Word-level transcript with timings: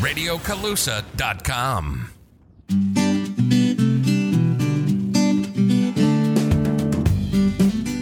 RadioColusa.com. 0.00 2.10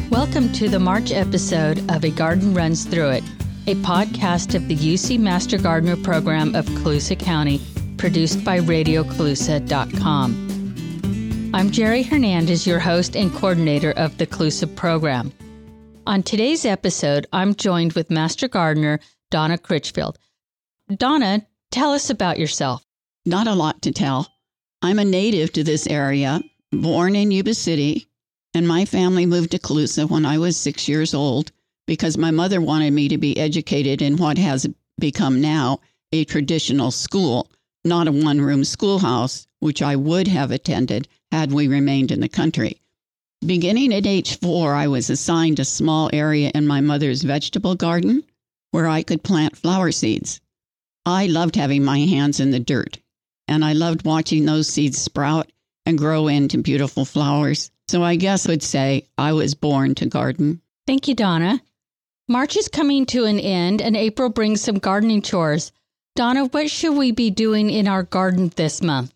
Welcome 0.08 0.52
to 0.52 0.68
the 0.68 0.78
March 0.78 1.10
episode 1.10 1.90
of 1.90 2.04
A 2.04 2.10
Garden 2.10 2.54
Runs 2.54 2.84
Through 2.84 3.08
It, 3.08 3.24
a 3.66 3.74
podcast 3.76 4.54
of 4.54 4.68
the 4.68 4.76
UC 4.76 5.18
Master 5.18 5.58
Gardener 5.58 5.96
program 5.96 6.54
of 6.54 6.66
Colusa 6.66 7.18
County, 7.18 7.60
produced 7.96 8.44
by 8.44 8.60
RadioColusa.com. 8.60 11.50
I'm 11.52 11.70
Jerry 11.72 12.04
Hernandez, 12.04 12.64
your 12.64 12.78
host 12.78 13.16
and 13.16 13.34
coordinator 13.34 13.90
of 13.90 14.18
the 14.18 14.26
Colusa 14.28 14.72
program. 14.76 15.32
On 16.06 16.22
today's 16.22 16.64
episode, 16.64 17.26
I'm 17.32 17.56
joined 17.56 17.94
with 17.94 18.08
Master 18.08 18.46
Gardener 18.46 19.00
Donna 19.30 19.58
Critchfield. 19.58 20.14
Donna, 20.96 21.44
tell 21.70 21.92
us 21.92 22.10
about 22.10 22.38
yourself. 22.38 22.84
Not 23.24 23.46
a 23.46 23.54
lot 23.54 23.82
to 23.82 23.92
tell. 23.92 24.28
I'm 24.80 24.98
a 24.98 25.04
native 25.04 25.52
to 25.52 25.64
this 25.64 25.86
area, 25.86 26.40
born 26.72 27.16
in 27.16 27.30
Yuba 27.30 27.54
City, 27.54 28.08
and 28.54 28.66
my 28.66 28.84
family 28.84 29.26
moved 29.26 29.50
to 29.50 29.58
Colusa 29.58 30.08
when 30.08 30.24
I 30.24 30.38
was 30.38 30.56
six 30.56 30.88
years 30.88 31.14
old 31.14 31.52
because 31.86 32.16
my 32.16 32.30
mother 32.30 32.60
wanted 32.60 32.92
me 32.92 33.08
to 33.08 33.18
be 33.18 33.38
educated 33.38 34.02
in 34.02 34.16
what 34.16 34.38
has 34.38 34.66
become 34.98 35.40
now 35.40 35.80
a 36.12 36.24
traditional 36.24 36.90
school, 36.90 37.50
not 37.84 38.08
a 38.08 38.12
one 38.12 38.40
room 38.40 38.64
schoolhouse, 38.64 39.46
which 39.60 39.82
I 39.82 39.96
would 39.96 40.28
have 40.28 40.50
attended 40.50 41.08
had 41.32 41.52
we 41.52 41.68
remained 41.68 42.10
in 42.10 42.20
the 42.20 42.28
country. 42.28 42.80
Beginning 43.44 43.92
at 43.94 44.06
age 44.06 44.38
four, 44.38 44.74
I 44.74 44.88
was 44.88 45.10
assigned 45.10 45.60
a 45.60 45.64
small 45.64 46.10
area 46.12 46.50
in 46.54 46.66
my 46.66 46.80
mother's 46.80 47.22
vegetable 47.22 47.74
garden 47.74 48.24
where 48.70 48.88
I 48.88 49.02
could 49.02 49.22
plant 49.22 49.56
flower 49.56 49.92
seeds. 49.92 50.40
I 51.08 51.26
loved 51.26 51.56
having 51.56 51.84
my 51.84 52.00
hands 52.00 52.38
in 52.38 52.50
the 52.50 52.60
dirt, 52.60 52.98
and 53.46 53.64
I 53.64 53.72
loved 53.72 54.04
watching 54.04 54.44
those 54.44 54.68
seeds 54.68 54.98
sprout 54.98 55.50
and 55.86 55.96
grow 55.96 56.28
into 56.28 56.58
beautiful 56.58 57.04
flowers. 57.04 57.70
So 57.88 58.02
I 58.02 58.16
guess 58.16 58.46
I 58.46 58.50
would 58.50 58.62
say 58.62 59.06
I 59.16 59.32
was 59.32 59.54
born 59.54 59.94
to 59.96 60.06
garden. 60.06 60.60
Thank 60.86 61.08
you, 61.08 61.14
Donna. 61.14 61.62
March 62.28 62.56
is 62.56 62.68
coming 62.68 63.06
to 63.06 63.24
an 63.24 63.40
end, 63.40 63.80
and 63.80 63.96
April 63.96 64.28
brings 64.28 64.60
some 64.60 64.78
gardening 64.78 65.22
chores. 65.22 65.72
Donna, 66.14 66.44
what 66.44 66.70
should 66.70 66.94
we 66.96 67.12
be 67.12 67.30
doing 67.30 67.70
in 67.70 67.88
our 67.88 68.02
garden 68.02 68.52
this 68.56 68.82
month? 68.82 69.14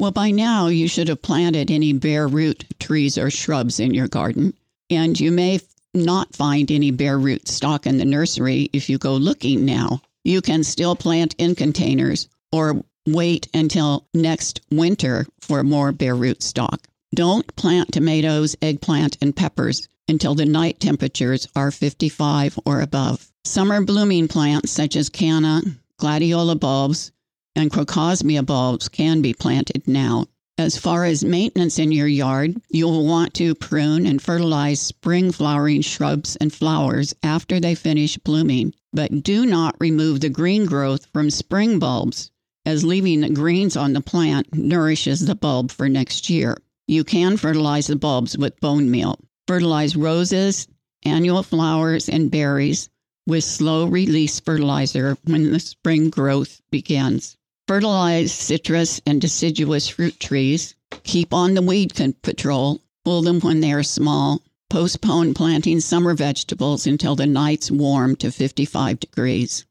Well, 0.00 0.10
by 0.10 0.32
now 0.32 0.66
you 0.66 0.88
should 0.88 1.06
have 1.06 1.22
planted 1.22 1.70
any 1.70 1.92
bare 1.92 2.26
root 2.26 2.64
trees 2.80 3.16
or 3.16 3.30
shrubs 3.30 3.78
in 3.78 3.94
your 3.94 4.08
garden, 4.08 4.54
and 4.90 5.18
you 5.20 5.30
may 5.30 5.60
not 5.94 6.34
find 6.34 6.72
any 6.72 6.90
bare 6.90 7.18
root 7.18 7.46
stock 7.46 7.86
in 7.86 7.98
the 7.98 8.04
nursery 8.04 8.68
if 8.72 8.90
you 8.90 8.98
go 8.98 9.14
looking 9.14 9.64
now. 9.64 10.02
You 10.24 10.40
can 10.40 10.64
still 10.64 10.94
plant 10.96 11.34
in 11.38 11.54
containers 11.54 12.28
or 12.52 12.84
wait 13.06 13.48
until 13.52 14.06
next 14.14 14.60
winter 14.70 15.26
for 15.40 15.64
more 15.64 15.92
bare 15.92 16.14
root 16.14 16.42
stock. 16.42 16.86
Don't 17.14 17.54
plant 17.56 17.92
tomatoes, 17.92 18.56
eggplant, 18.62 19.18
and 19.20 19.34
peppers 19.34 19.88
until 20.08 20.34
the 20.34 20.46
night 20.46 20.80
temperatures 20.80 21.48
are 21.54 21.70
55 21.70 22.58
or 22.64 22.80
above. 22.80 23.30
Summer 23.44 23.84
blooming 23.84 24.28
plants 24.28 24.70
such 24.70 24.96
as 24.96 25.08
canna, 25.08 25.62
gladiola 25.98 26.54
bulbs, 26.54 27.12
and 27.54 27.70
crocosmia 27.70 28.42
bulbs 28.42 28.88
can 28.88 29.20
be 29.20 29.34
planted 29.34 29.86
now. 29.86 30.26
As 30.58 30.76
far 30.76 31.06
as 31.06 31.24
maintenance 31.24 31.78
in 31.78 31.92
your 31.92 32.06
yard, 32.06 32.60
you'll 32.68 33.06
want 33.06 33.32
to 33.34 33.54
prune 33.54 34.04
and 34.04 34.20
fertilize 34.20 34.82
spring 34.82 35.32
flowering 35.32 35.80
shrubs 35.80 36.36
and 36.36 36.52
flowers 36.52 37.14
after 37.22 37.58
they 37.58 37.74
finish 37.74 38.18
blooming. 38.18 38.74
But 38.92 39.22
do 39.22 39.46
not 39.46 39.80
remove 39.80 40.20
the 40.20 40.28
green 40.28 40.66
growth 40.66 41.06
from 41.12 41.30
spring 41.30 41.78
bulbs, 41.78 42.30
as 42.66 42.84
leaving 42.84 43.22
the 43.22 43.30
greens 43.30 43.78
on 43.78 43.94
the 43.94 44.02
plant 44.02 44.54
nourishes 44.54 45.20
the 45.20 45.34
bulb 45.34 45.70
for 45.70 45.88
next 45.88 46.28
year. 46.28 46.58
You 46.86 47.02
can 47.02 47.38
fertilize 47.38 47.86
the 47.86 47.96
bulbs 47.96 48.36
with 48.36 48.60
bone 48.60 48.90
meal. 48.90 49.18
Fertilize 49.48 49.96
roses, 49.96 50.68
annual 51.02 51.42
flowers, 51.42 52.10
and 52.10 52.30
berries 52.30 52.90
with 53.26 53.44
slow 53.44 53.86
release 53.86 54.38
fertilizer 54.38 55.16
when 55.24 55.50
the 55.50 55.60
spring 55.60 56.10
growth 56.10 56.60
begins. 56.70 57.38
Fertilize 57.68 58.32
citrus 58.32 59.00
and 59.06 59.20
deciduous 59.20 59.88
fruit 59.88 60.18
trees. 60.18 60.74
Keep 61.04 61.32
on 61.32 61.54
the 61.54 61.62
weed 61.62 61.92
patrol. 62.22 62.80
Pull 63.04 63.22
them 63.22 63.40
when 63.40 63.60
they 63.60 63.72
are 63.72 63.82
small. 63.82 64.42
Postpone 64.68 65.34
planting 65.34 65.80
summer 65.80 66.14
vegetables 66.14 66.86
until 66.86 67.14
the 67.14 67.26
nights 67.26 67.70
warm 67.70 68.16
to 68.16 68.30
55 68.32 68.98
degrees. 69.00 69.64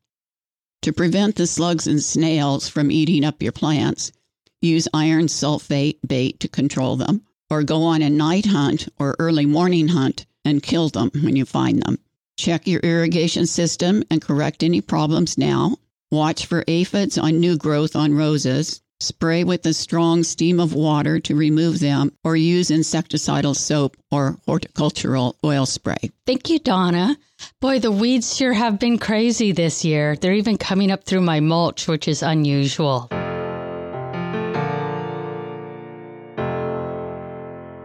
To 0.83 0.93
prevent 0.93 1.35
the 1.35 1.47
slugs 1.47 1.85
and 1.85 2.01
snails 2.01 2.67
from 2.67 2.91
eating 2.91 3.25
up 3.25 3.43
your 3.43 3.51
plants, 3.51 4.11
use 4.61 4.87
iron 4.93 5.27
sulfate 5.27 5.97
bait 6.07 6.39
to 6.39 6.47
control 6.47 6.95
them, 6.95 7.21
or 7.49 7.63
go 7.63 7.83
on 7.83 8.01
a 8.01 8.09
night 8.09 8.45
hunt 8.45 8.87
or 8.97 9.15
early 9.19 9.45
morning 9.45 9.89
hunt 9.89 10.25
and 10.45 10.63
kill 10.63 10.89
them 10.89 11.11
when 11.21 11.35
you 11.35 11.45
find 11.45 11.83
them. 11.83 11.99
Check 12.37 12.65
your 12.65 12.79
irrigation 12.79 13.45
system 13.45 14.03
and 14.09 14.21
correct 14.21 14.63
any 14.63 14.81
problems 14.81 15.37
now. 15.37 15.77
Watch 16.11 16.45
for 16.45 16.65
aphids 16.67 17.17
on 17.17 17.39
new 17.39 17.57
growth 17.57 17.95
on 17.95 18.13
roses. 18.13 18.81
Spray 18.99 19.45
with 19.45 19.65
a 19.65 19.73
strong 19.73 20.23
steam 20.23 20.59
of 20.59 20.73
water 20.73 21.21
to 21.21 21.35
remove 21.35 21.79
them, 21.79 22.11
or 22.25 22.35
use 22.35 22.67
insecticidal 22.67 23.55
soap 23.55 23.95
or 24.11 24.37
horticultural 24.45 25.37
oil 25.43 25.65
spray. 25.65 26.11
Thank 26.27 26.49
you, 26.49 26.59
Donna. 26.59 27.17
Boy, 27.61 27.79
the 27.79 27.93
weeds 27.93 28.35
sure 28.35 28.51
have 28.51 28.77
been 28.77 28.99
crazy 28.99 29.53
this 29.53 29.85
year. 29.85 30.17
They're 30.17 30.33
even 30.33 30.57
coming 30.57 30.91
up 30.91 31.05
through 31.05 31.21
my 31.21 31.39
mulch, 31.39 31.87
which 31.87 32.09
is 32.09 32.21
unusual. 32.21 33.07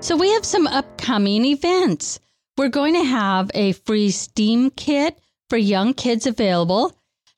So, 0.00 0.16
we 0.16 0.32
have 0.32 0.44
some 0.44 0.66
upcoming 0.66 1.44
events. 1.44 2.18
We're 2.58 2.68
going 2.70 2.94
to 2.94 3.04
have 3.04 3.52
a 3.54 3.72
free 3.72 4.10
STEAM 4.10 4.70
kit 4.72 5.16
for 5.48 5.56
young 5.56 5.94
kids 5.94 6.26
available. 6.26 6.95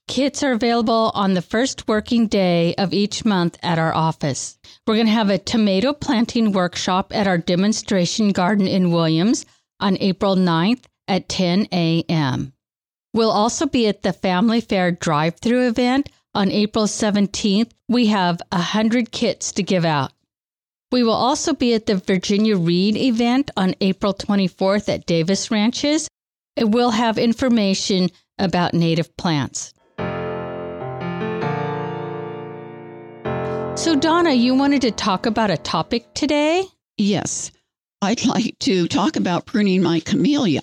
Kits 0.09 0.43
are 0.43 0.53
available 0.53 1.13
on 1.15 1.35
the 1.35 1.43
first 1.43 1.87
working 1.87 2.29
day 2.29 2.75
of 2.77 2.95
each 2.95 3.27
month 3.27 3.59
at 3.63 3.79
our 3.79 3.95
office. 3.95 4.59
We're 4.87 4.95
going 4.95 5.07
to 5.07 5.13
have 5.13 5.29
a 5.29 5.37
tomato 5.37 5.93
planting 5.93 6.53
workshop 6.53 7.15
at 7.15 7.27
our 7.27 7.37
demonstration 7.37 8.33
garden 8.33 8.67
in 8.67 8.91
Williams 8.91 9.45
on 9.79 9.99
April 10.01 10.35
9th 10.35 10.85
at 11.09 11.29
10 11.29 11.69
a.m. 11.73 12.55
We'll 13.13 13.31
also 13.31 13.67
be 13.67 13.87
at 13.87 14.03
the 14.03 14.15
Family 14.15 14.63
Fair 14.63 14.93
drive 14.93 15.37
through 15.41 15.69
event 15.69 16.09
on 16.35 16.51
April 16.51 16.87
17th. 16.87 17.71
We 17.89 18.07
have 18.07 18.41
100 18.51 19.13
kits 19.13 19.53
to 19.53 19.63
give 19.63 19.85
out. 19.85 20.13
We 20.91 21.03
will 21.03 21.13
also 21.13 21.53
be 21.53 21.75
at 21.75 21.85
the 21.85 21.97
Virginia 21.97 22.57
Reed 22.57 22.97
event 22.97 23.51
on 23.59 23.75
April 23.83 24.15
24th 24.15 24.89
at 24.89 25.05
Davis 25.05 25.51
Ranches. 25.51 26.09
It 26.57 26.71
will 26.71 26.93
have 26.93 27.19
information 27.19 28.09
about 28.39 28.73
native 28.73 29.15
plants. 29.19 29.75
So, 33.79 33.95
Donna, 33.95 34.33
you 34.33 34.57
wanted 34.57 34.83
to 34.83 34.91
talk 34.91 35.27
about 35.27 35.53
a 35.53 35.57
topic 35.57 36.13
today? 36.13 36.65
Yes. 36.97 37.53
I'd 38.03 38.25
like 38.27 38.59
to 38.59 38.89
talk 38.89 39.15
about 39.15 39.47
pruning 39.47 39.85
my 39.85 40.01
camellia, 40.01 40.63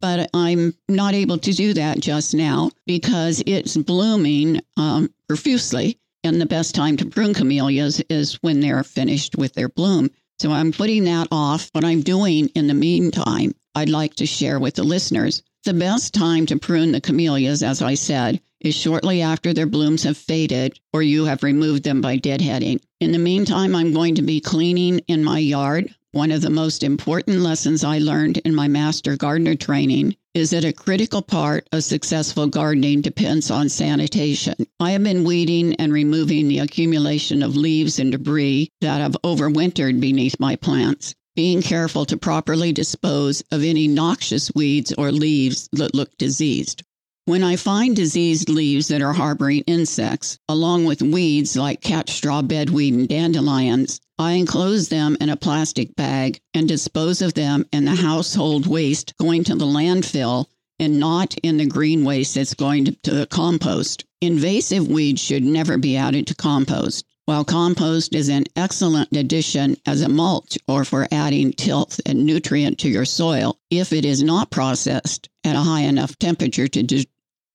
but 0.00 0.30
I'm 0.32 0.72
not 0.88 1.14
able 1.14 1.38
to 1.38 1.52
do 1.52 1.74
that 1.74 1.98
just 1.98 2.34
now 2.34 2.70
because 2.86 3.42
it's 3.46 3.76
blooming 3.76 4.60
um, 4.76 5.12
profusely 5.26 5.98
and 6.22 6.40
the 6.40 6.46
best 6.46 6.76
time 6.76 6.96
to 6.98 7.06
prune 7.06 7.34
camellias 7.34 8.00
is 8.08 8.34
when 8.42 8.60
they're 8.60 8.84
finished 8.84 9.36
with 9.36 9.54
their 9.54 9.68
bloom. 9.68 10.08
So 10.38 10.52
I'm 10.52 10.70
putting 10.70 11.02
that 11.04 11.26
off. 11.32 11.68
What 11.72 11.84
I'm 11.84 12.02
doing 12.02 12.46
in 12.54 12.68
the 12.68 12.74
meantime, 12.74 13.54
I'd 13.74 13.88
like 13.88 14.14
to 14.14 14.26
share 14.26 14.60
with 14.60 14.76
the 14.76 14.84
listeners. 14.84 15.42
The 15.66 15.74
best 15.74 16.14
time 16.14 16.46
to 16.46 16.60
prune 16.60 16.92
the 16.92 17.00
camellias, 17.00 17.60
as 17.60 17.82
I 17.82 17.94
said, 17.94 18.40
is 18.60 18.76
shortly 18.76 19.20
after 19.20 19.52
their 19.52 19.66
blooms 19.66 20.04
have 20.04 20.16
faded 20.16 20.78
or 20.92 21.02
you 21.02 21.24
have 21.24 21.42
removed 21.42 21.82
them 21.82 22.00
by 22.00 22.18
deadheading. 22.18 22.78
In 23.00 23.10
the 23.10 23.18
meantime, 23.18 23.74
I'm 23.74 23.92
going 23.92 24.14
to 24.14 24.22
be 24.22 24.38
cleaning 24.38 25.00
in 25.08 25.24
my 25.24 25.40
yard. 25.40 25.92
One 26.12 26.30
of 26.30 26.42
the 26.42 26.50
most 26.50 26.84
important 26.84 27.40
lessons 27.40 27.82
I 27.82 27.98
learned 27.98 28.38
in 28.38 28.54
my 28.54 28.68
master 28.68 29.16
gardener 29.16 29.56
training 29.56 30.14
is 30.34 30.50
that 30.50 30.64
a 30.64 30.72
critical 30.72 31.20
part 31.20 31.66
of 31.72 31.82
successful 31.82 32.46
gardening 32.46 33.00
depends 33.00 33.50
on 33.50 33.68
sanitation. 33.68 34.54
I 34.78 34.92
have 34.92 35.02
been 35.02 35.24
weeding 35.24 35.74
and 35.80 35.92
removing 35.92 36.46
the 36.46 36.60
accumulation 36.60 37.42
of 37.42 37.56
leaves 37.56 37.98
and 37.98 38.12
debris 38.12 38.70
that 38.82 39.00
have 39.00 39.16
overwintered 39.24 39.98
beneath 39.98 40.38
my 40.38 40.54
plants, 40.54 41.16
being 41.36 41.62
careful 41.62 42.04
to 42.06 42.16
properly 42.16 42.72
dispose 42.72 43.42
of 43.52 43.62
any 43.62 43.86
noxious 43.86 44.50
weeds 44.54 44.92
or 44.98 45.12
leaves 45.12 45.68
that 45.72 45.94
look 45.94 46.18
diseased. 46.18 46.82
When 47.26 47.42
I 47.42 47.56
find 47.56 47.94
diseased 47.94 48.48
leaves 48.48 48.88
that 48.88 49.02
are 49.02 49.12
harboring 49.12 49.62
insects, 49.66 50.38
along 50.48 50.84
with 50.84 51.02
weeds 51.02 51.56
like 51.56 51.80
catstraw 51.80 52.46
bedweed 52.46 52.94
and 52.94 53.08
dandelions, 53.08 54.00
I 54.18 54.32
enclose 54.32 54.88
them 54.88 55.16
in 55.20 55.28
a 55.28 55.36
plastic 55.36 55.94
bag 55.96 56.40
and 56.54 56.68
dispose 56.68 57.22
of 57.22 57.34
them 57.34 57.66
in 57.72 57.84
the 57.84 57.96
household 57.96 58.66
waste 58.66 59.14
going 59.18 59.44
to 59.44 59.56
the 59.56 59.66
landfill 59.66 60.46
and 60.78 61.00
not 61.00 61.36
in 61.38 61.56
the 61.56 61.66
green 61.66 62.04
waste 62.04 62.34
that's 62.34 62.54
going 62.54 62.84
to, 62.84 62.92
to 63.02 63.14
the 63.14 63.26
compost. 63.26 64.04
Invasive 64.20 64.88
weeds 64.88 65.20
should 65.20 65.42
never 65.42 65.78
be 65.78 65.96
added 65.96 66.26
to 66.28 66.34
compost. 66.34 67.05
While 67.26 67.44
compost 67.44 68.14
is 68.14 68.28
an 68.28 68.44
excellent 68.54 69.16
addition 69.16 69.76
as 69.84 70.00
a 70.00 70.08
mulch 70.08 70.56
or 70.68 70.84
for 70.84 71.08
adding 71.10 71.52
tilth 71.52 72.00
and 72.06 72.24
nutrient 72.24 72.78
to 72.78 72.88
your 72.88 73.04
soil, 73.04 73.58
if 73.68 73.92
it 73.92 74.04
is 74.04 74.22
not 74.22 74.52
processed 74.52 75.28
at 75.42 75.56
a 75.56 75.60
high 75.60 75.80
enough 75.80 76.16
temperature 76.20 76.68
to 76.68 76.82
de- 76.84 77.06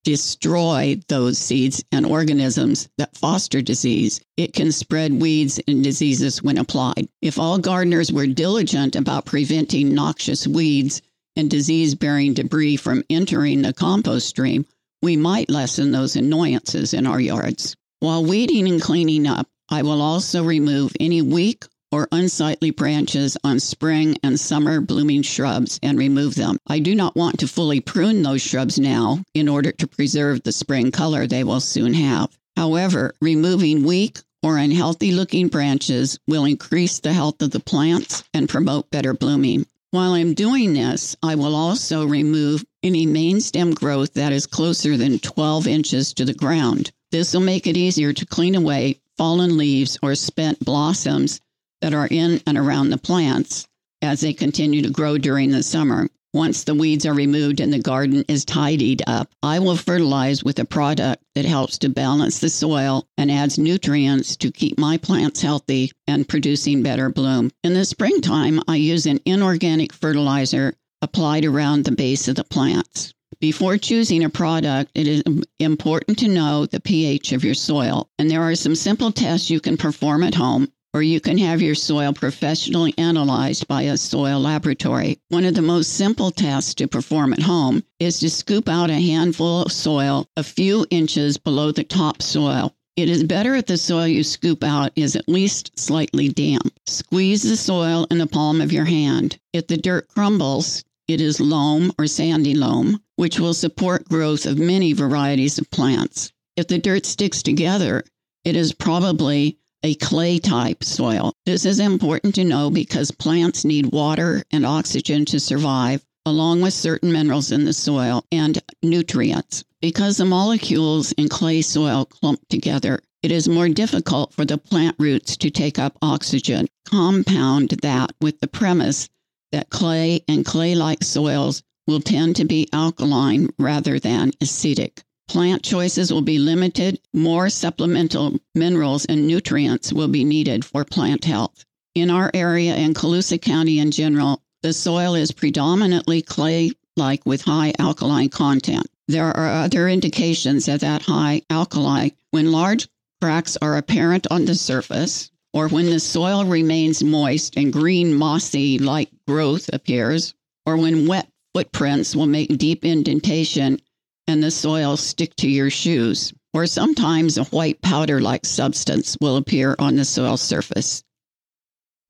destroy 0.04 1.00
those 1.08 1.38
seeds 1.38 1.82
and 1.90 2.06
organisms 2.06 2.90
that 2.98 3.16
foster 3.16 3.62
disease, 3.62 4.20
it 4.36 4.52
can 4.52 4.74
spread 4.74 5.22
weeds 5.22 5.58
and 5.70 5.82
diseases 5.82 6.44
when 6.44 6.58
applied. 6.58 7.08
If 7.22 7.40
all 7.40 7.58
gardeners 7.58 8.12
were 8.12 8.28
diligent 8.28 8.98
about 8.98 9.26
preventing 9.26 9.96
noxious 9.96 10.46
weeds 10.46 11.02
and 11.38 11.50
disease 11.50 11.96
bearing 11.96 12.34
debris 12.34 12.76
from 12.76 13.06
entering 13.10 13.62
the 13.62 13.72
compost 13.72 14.28
stream, 14.28 14.66
we 15.02 15.16
might 15.16 15.50
lessen 15.50 15.92
those 15.92 16.18
annoyances 16.18 16.94
in 16.94 17.08
our 17.08 17.22
yards. 17.22 17.78
While 18.02 18.26
weeding 18.26 18.68
and 18.68 18.82
cleaning 18.82 19.28
up, 19.28 19.48
I 19.74 19.84
will 19.84 20.02
also 20.02 20.44
remove 20.44 20.92
any 21.00 21.22
weak 21.22 21.66
or 21.94 22.10
unsightly 22.12 22.72
branches 22.72 23.38
on 23.42 23.62
spring 23.62 24.18
and 24.22 24.38
summer 24.38 24.82
blooming 24.82 25.22
shrubs 25.22 25.80
and 25.82 25.98
remove 25.98 26.36
them. 26.36 26.58
I 26.68 26.80
do 26.80 26.94
not 26.94 27.16
want 27.16 27.40
to 27.40 27.48
fully 27.48 27.80
prune 27.80 28.22
those 28.22 28.42
shrubs 28.42 28.78
now 28.78 29.24
in 29.34 29.48
order 29.48 29.72
to 29.72 29.88
preserve 29.88 30.44
the 30.44 30.52
spring 30.52 30.92
color 30.92 31.26
they 31.26 31.46
will 31.46 31.62
soon 31.62 31.94
have. 31.94 32.38
However, 32.58 33.14
removing 33.22 33.86
weak 33.86 34.20
or 34.44 34.58
unhealthy 34.58 35.14
looking 35.14 35.48
branches 35.48 36.20
will 36.28 36.44
increase 36.44 37.00
the 37.00 37.14
health 37.14 37.42
of 37.42 37.52
the 37.52 37.62
plants 37.62 38.26
and 38.34 38.50
promote 38.50 38.92
better 38.92 39.14
blooming. 39.14 39.66
While 39.92 40.14
I'm 40.14 40.34
doing 40.34 40.74
this, 40.74 41.16
I 41.24 41.36
will 41.36 41.56
also 41.56 42.06
remove 42.06 42.66
any 42.84 43.06
main 43.06 43.40
stem 43.40 43.74
growth 43.74 44.16
that 44.16 44.34
is 44.34 44.48
closer 44.48 44.98
than 44.98 45.20
12 45.20 45.66
inches 45.66 46.14
to 46.16 46.26
the 46.26 46.34
ground. 46.34 46.92
This 47.12 47.34
will 47.34 47.42
make 47.42 47.68
it 47.68 47.76
easier 47.76 48.14
to 48.14 48.26
clean 48.26 48.56
away 48.56 49.01
fallen 49.22 49.56
leaves 49.56 50.00
or 50.02 50.16
spent 50.16 50.66
blossoms 50.66 51.40
that 51.80 51.94
are 51.94 52.08
in 52.10 52.42
and 52.48 52.58
around 52.58 52.90
the 52.90 52.98
plants 52.98 53.68
as 54.02 54.22
they 54.22 54.34
continue 54.34 54.82
to 54.82 54.90
grow 54.90 55.16
during 55.16 55.52
the 55.52 55.62
summer. 55.62 56.10
Once 56.34 56.64
the 56.64 56.74
weeds 56.74 57.06
are 57.06 57.14
removed 57.14 57.60
and 57.60 57.72
the 57.72 57.78
garden 57.78 58.26
is 58.28 58.44
tidied 58.44 59.04
up, 59.06 59.30
I 59.44 59.60
will 59.60 59.76
fertilize 59.76 60.44
with 60.44 60.58
a 60.58 60.66
product 60.66 61.22
that 61.36 61.46
helps 61.46 61.78
to 61.78 61.90
balance 61.90 62.40
the 62.40 62.50
soil 62.50 63.06
and 63.16 63.30
adds 63.30 63.60
nutrients 63.60 64.36
to 64.38 64.52
keep 64.52 64.80
my 64.80 64.98
plants 64.98 65.44
healthy 65.44 65.92
and 66.08 66.28
producing 66.28 66.82
better 66.82 67.12
bloom. 67.12 67.52
In 67.64 67.76
the 67.76 67.86
springtime, 67.86 68.60
I 68.68 68.78
use 68.78 69.06
an 69.06 69.20
inorganic 69.24 69.94
fertilizer 69.94 70.74
applied 71.04 71.46
around 71.46 71.86
the 71.86 71.92
base 71.92 72.28
of 72.28 72.38
the 72.38 72.44
plants. 72.44 73.14
Before 73.40 73.78
choosing 73.78 74.24
a 74.24 74.30
product, 74.30 74.92
it 74.94 75.08
is 75.08 75.24
important 75.60 76.20
to 76.20 76.28
know 76.28 76.66
the 76.66 76.80
pH 76.80 77.32
of 77.32 77.44
your 77.44 77.54
soil. 77.54 78.10
And 78.20 78.30
there 78.30 78.44
are 78.44 78.56
some 78.56 78.76
simple 78.76 79.12
tests 79.12 79.50
you 79.50 79.60
can 79.60 79.78
perform 79.78 80.24
at 80.24 80.36
home, 80.36 80.72
or 80.94 81.02
you 81.02 81.20
can 81.20 81.38
have 81.38 81.62
your 81.62 81.74
soil 81.74 82.14
professionally 82.14 82.94
analyzed 82.98 83.68
by 83.68 83.84
a 83.84 83.98
soil 83.98 84.40
laboratory. 84.40 85.20
One 85.30 85.46
of 85.46 85.56
the 85.56 85.62
most 85.62 85.94
simple 85.94 86.32
tests 86.32 86.74
to 86.76 86.88
perform 86.88 87.34
at 87.34 87.42
home 87.42 87.84
is 88.00 88.20
to 88.20 88.30
scoop 88.30 88.68
out 88.68 88.90
a 88.90 88.96
handful 88.96 89.64
of 89.64 89.72
soil 89.72 90.28
a 90.36 90.44
few 90.44 90.86
inches 90.90 91.38
below 91.38 91.72
the 91.72 91.84
top 91.84 92.22
soil. 92.22 92.76
It 92.98 93.10
is 93.10 93.24
better 93.24 93.56
if 93.56 93.68
the 93.68 93.78
soil 93.78 94.06
you 94.06 94.22
scoop 94.22 94.64
out 94.64 94.92
is 94.98 95.16
at 95.16 95.30
least 95.30 95.80
slightly 95.80 96.28
damp. 96.28 96.74
Squeeze 96.86 97.42
the 97.42 97.56
soil 97.56 98.06
in 98.12 98.18
the 98.18 98.28
palm 98.28 98.60
of 98.60 98.74
your 98.74 98.86
hand. 98.86 99.40
If 99.54 99.68
the 99.68 99.78
dirt 99.78 100.10
crumbles, 100.10 100.84
it 101.14 101.22
is 101.22 101.40
loam 101.40 101.92
or 102.00 102.08
sandy 102.08 102.54
loam, 102.54 103.02
which 103.16 103.40
will 103.40 103.54
support 103.54 104.10
growth 104.10 104.46
of 104.46 104.58
many 104.58 104.94
varieties 104.94 105.58
of 105.58 105.70
plants. 105.72 106.32
If 106.56 106.68
the 106.68 106.78
dirt 106.78 107.06
sticks 107.06 107.44
together, 107.44 108.04
it 108.44 108.56
is 108.56 108.74
probably 108.74 109.58
a 109.84 109.96
clay 109.96 110.40
type 110.40 110.84
soil. 110.84 111.34
This 111.46 111.66
is 111.66 111.80
important 111.80 112.36
to 112.36 112.44
know 112.44 112.70
because 112.70 113.12
plants 113.12 113.66
need 113.66 113.92
water 113.92 114.44
and 114.52 114.66
oxygen 114.66 115.26
to 115.26 115.40
survive, 115.40 116.06
along 116.26 116.62
with 116.62 116.74
certain 116.74 117.12
minerals 117.12 117.52
in 117.52 117.66
the 117.66 117.74
soil 117.74 118.26
and 118.32 118.62
nutrients. 118.84 119.64
Because 119.82 120.18
the 120.18 120.26
molecules 120.26 121.12
in 121.14 121.30
clay 121.30 121.62
soil 121.62 122.06
clump 122.06 122.40
together, 122.50 123.02
it 123.24 123.32
is 123.32 123.50
more 123.50 123.70
difficult 123.70 124.34
for 124.34 124.46
the 124.46 124.58
plant 124.58 124.96
roots 125.00 125.38
to 125.38 125.50
take 125.50 125.80
up 125.80 125.98
oxygen. 126.02 126.68
Compound 126.86 127.70
that 127.82 128.12
with 128.22 128.40
the 128.40 128.48
premise 128.48 129.10
that 129.52 129.70
clay 129.70 130.24
and 130.28 130.46
clay 130.46 130.76
like 130.76 131.04
soils 131.04 131.64
will 131.88 132.02
tend 132.02 132.36
to 132.38 132.46
be 132.46 132.68
alkaline 132.72 133.50
rather 133.58 134.00
than 134.00 134.32
acidic. 134.34 135.04
Plant 135.28 135.64
choices 135.64 136.12
will 136.12 136.22
be 136.22 136.40
limited. 136.40 137.00
More 137.14 137.50
supplemental 137.50 138.40
minerals 138.54 139.06
and 139.06 139.28
nutrients 139.28 139.94
will 139.94 140.10
be 140.10 140.24
needed 140.24 140.66
for 140.66 140.84
plant 140.84 141.26
health. 141.26 141.66
In 141.96 142.10
our 142.10 142.30
area 142.34 142.76
and 142.76 142.96
Colusa 142.96 143.42
County 143.42 143.80
in 143.80 143.92
general, 143.92 144.42
the 144.62 144.74
soil 144.74 145.16
is 145.16 145.32
predominantly 145.32 146.22
clay 146.22 146.72
like 146.98 147.26
with 147.26 147.42
high 147.42 147.74
alkaline 147.80 148.30
content. 148.30 148.88
There 149.08 149.26
are 149.26 149.64
other 149.64 149.90
indications 149.90 150.68
of 150.68 150.82
that 150.82 151.02
high 151.02 151.42
alkali 151.50 152.10
when 152.32 152.52
large 152.52 152.88
cracks 153.22 153.58
are 153.62 153.78
apparent 153.78 154.28
on 154.30 154.46
the 154.46 154.56
surface, 154.56 155.31
or 155.54 155.68
when 155.68 155.86
the 155.86 156.00
soil 156.00 156.46
remains 156.46 157.04
moist 157.04 157.58
and 157.58 157.74
green 157.74 158.14
mossy 158.14 158.78
like 158.80 159.10
growth 159.28 159.70
appears, 159.74 160.34
or 160.66 160.78
when 160.78 161.08
wet 161.08 161.30
footprints 161.54 162.16
will 162.16 162.26
make 162.26 162.58
deep 162.58 162.86
indentation 162.86 163.80
and 164.28 164.42
the 164.42 164.52
soil 164.52 164.96
stick 164.96 165.36
to 165.36 165.50
your 165.50 165.70
shoes, 165.70 166.34
or 166.54 166.66
sometimes 166.66 167.38
a 167.38 167.44
white 167.46 167.82
powder 167.82 168.22
like 168.22 168.46
substance 168.46 169.18
will 169.20 169.38
appear 169.38 169.76
on 169.80 169.96
the 169.96 170.06
soil 170.06 170.38
surface. 170.38 171.04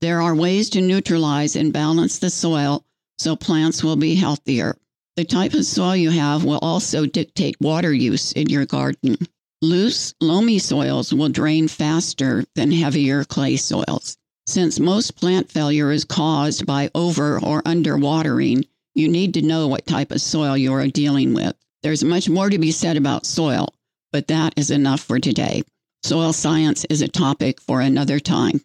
There 0.00 0.20
are 0.20 0.34
ways 0.34 0.70
to 0.70 0.80
neutralize 0.80 1.56
and 1.56 1.72
balance 1.72 2.18
the 2.18 2.30
soil 2.30 2.84
so 3.18 3.36
plants 3.36 3.84
will 3.84 3.96
be 3.96 4.16
healthier. 4.16 4.76
The 5.16 5.24
type 5.24 5.54
of 5.54 5.64
soil 5.64 5.94
you 5.94 6.10
have 6.10 6.44
will 6.44 6.58
also 6.60 7.06
dictate 7.06 7.60
water 7.60 7.92
use 7.92 8.32
in 8.32 8.48
your 8.48 8.66
garden. 8.66 9.16
Loose, 9.64 10.12
loamy 10.20 10.58
soils 10.58 11.14
will 11.14 11.28
drain 11.28 11.68
faster 11.68 12.44
than 12.56 12.72
heavier 12.72 13.22
clay 13.22 13.56
soils. 13.56 14.16
Since 14.44 14.80
most 14.80 15.14
plant 15.14 15.52
failure 15.52 15.92
is 15.92 16.04
caused 16.04 16.66
by 16.66 16.90
over 16.96 17.38
or 17.40 17.62
under 17.64 17.96
watering, 17.96 18.64
you 18.96 19.06
need 19.06 19.34
to 19.34 19.42
know 19.42 19.68
what 19.68 19.86
type 19.86 20.10
of 20.10 20.20
soil 20.20 20.56
you 20.56 20.72
are 20.72 20.88
dealing 20.88 21.32
with. 21.32 21.54
There's 21.84 22.02
much 22.02 22.28
more 22.28 22.50
to 22.50 22.58
be 22.58 22.72
said 22.72 22.96
about 22.96 23.24
soil, 23.24 23.72
but 24.10 24.26
that 24.26 24.52
is 24.56 24.72
enough 24.72 25.00
for 25.00 25.20
today. 25.20 25.62
Soil 26.02 26.32
science 26.32 26.84
is 26.86 27.00
a 27.00 27.06
topic 27.06 27.60
for 27.60 27.80
another 27.80 28.18
time. 28.18 28.62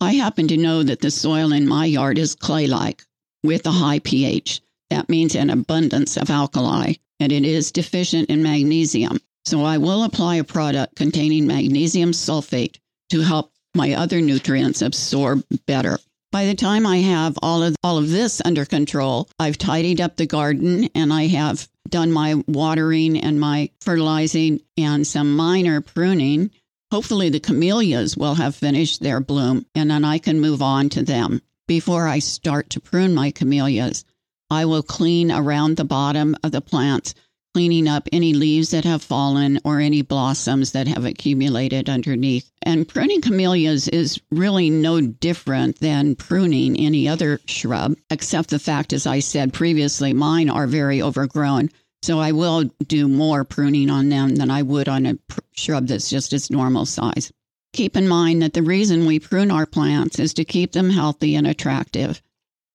I 0.00 0.14
happen 0.14 0.48
to 0.48 0.56
know 0.56 0.82
that 0.82 1.00
the 1.00 1.10
soil 1.10 1.52
in 1.52 1.68
my 1.68 1.84
yard 1.84 2.16
is 2.16 2.34
clay 2.34 2.66
like 2.66 3.04
with 3.42 3.66
a 3.66 3.70
high 3.70 3.98
pH. 3.98 4.62
That 4.88 5.10
means 5.10 5.34
an 5.34 5.50
abundance 5.50 6.16
of 6.16 6.30
alkali, 6.30 6.94
and 7.20 7.32
it 7.32 7.44
is 7.44 7.70
deficient 7.70 8.30
in 8.30 8.42
magnesium. 8.42 9.20
So 9.44 9.64
I 9.64 9.78
will 9.78 10.04
apply 10.04 10.36
a 10.36 10.44
product 10.44 10.96
containing 10.96 11.46
magnesium 11.46 12.12
sulfate 12.12 12.78
to 13.10 13.22
help 13.22 13.52
my 13.74 13.94
other 13.94 14.20
nutrients 14.20 14.82
absorb 14.82 15.44
better. 15.66 15.98
By 16.30 16.46
the 16.46 16.54
time 16.54 16.86
I 16.86 16.98
have 16.98 17.38
all 17.42 17.62
of 17.62 17.76
all 17.82 17.98
of 17.98 18.10
this 18.10 18.40
under 18.44 18.64
control, 18.64 19.28
I've 19.38 19.58
tidied 19.58 20.00
up 20.00 20.16
the 20.16 20.26
garden 20.26 20.88
and 20.94 21.12
I 21.12 21.26
have 21.26 21.68
done 21.88 22.10
my 22.10 22.42
watering 22.46 23.18
and 23.18 23.38
my 23.38 23.70
fertilizing 23.80 24.60
and 24.78 25.06
some 25.06 25.36
minor 25.36 25.80
pruning. 25.82 26.50
Hopefully 26.90 27.28
the 27.28 27.40
camellias 27.40 28.16
will 28.16 28.34
have 28.34 28.54
finished 28.54 29.02
their 29.02 29.20
bloom 29.20 29.66
and 29.74 29.90
then 29.90 30.04
I 30.04 30.18
can 30.18 30.40
move 30.40 30.62
on 30.62 30.88
to 30.90 31.02
them. 31.02 31.42
Before 31.68 32.08
I 32.08 32.18
start 32.18 32.70
to 32.70 32.80
prune 32.80 33.14
my 33.14 33.30
camellias, 33.30 34.04
I 34.50 34.64
will 34.64 34.82
clean 34.82 35.30
around 35.30 35.76
the 35.76 35.84
bottom 35.84 36.36
of 36.42 36.52
the 36.52 36.60
plants 36.60 37.14
cleaning 37.54 37.86
up 37.86 38.08
any 38.12 38.32
leaves 38.32 38.70
that 38.70 38.84
have 38.84 39.02
fallen 39.02 39.60
or 39.64 39.78
any 39.78 40.00
blossoms 40.00 40.72
that 40.72 40.88
have 40.88 41.04
accumulated 41.04 41.88
underneath. 41.88 42.50
And 42.62 42.88
pruning 42.88 43.20
camellias 43.20 43.88
is 43.88 44.20
really 44.30 44.70
no 44.70 45.00
different 45.00 45.80
than 45.80 46.16
pruning 46.16 46.76
any 46.78 47.08
other 47.08 47.40
shrub, 47.46 47.96
except 48.10 48.50
the 48.50 48.58
fact, 48.58 48.92
as 48.92 49.06
I 49.06 49.18
said 49.18 49.52
previously, 49.52 50.12
mine 50.12 50.48
are 50.48 50.66
very 50.66 51.02
overgrown. 51.02 51.68
So 52.02 52.18
I 52.18 52.32
will 52.32 52.64
do 52.86 53.06
more 53.06 53.44
pruning 53.44 53.90
on 53.90 54.08
them 54.08 54.34
than 54.36 54.50
I 54.50 54.62
would 54.62 54.88
on 54.88 55.06
a 55.06 55.14
pr- 55.14 55.40
shrub 55.54 55.86
that's 55.86 56.10
just 56.10 56.32
its 56.32 56.50
normal 56.50 56.86
size. 56.86 57.30
Keep 57.74 57.96
in 57.96 58.08
mind 58.08 58.42
that 58.42 58.54
the 58.54 58.62
reason 58.62 59.06
we 59.06 59.20
prune 59.20 59.50
our 59.50 59.66
plants 59.66 60.18
is 60.18 60.34
to 60.34 60.44
keep 60.44 60.72
them 60.72 60.90
healthy 60.90 61.34
and 61.34 61.46
attractive. 61.46 62.20